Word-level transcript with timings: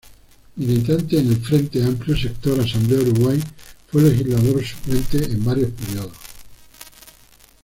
Militante 0.55 1.19
en 1.19 1.27
el 1.29 1.39
Frente 1.45 1.83
Amplio, 1.83 2.17
sector 2.17 2.59
Asamblea 2.59 3.01
Uruguay, 3.01 3.39
fue 3.91 4.01
legislador 4.01 4.65
suplente 4.65 5.23
en 5.25 5.45
varios 5.45 5.69
períodos. 5.69 6.17